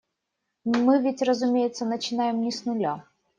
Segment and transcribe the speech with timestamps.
[0.63, 3.05] Мы ведь, разумеется, начинаем не с нуля.